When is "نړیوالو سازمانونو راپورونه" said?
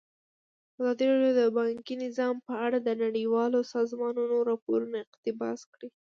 3.03-4.97